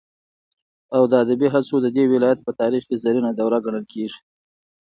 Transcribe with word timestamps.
او 0.95 1.03
د 1.11 1.13
ادبي 1.23 1.47
هڅو 1.55 1.75
ددې 1.85 2.03
ولايت 2.13 2.39
په 2.43 2.51
تاريخ 2.61 2.83
كې 2.89 2.95
زرينه 3.03 3.29
دوره 3.39 3.57
گڼل 3.65 3.85
كېږي. 3.93 4.19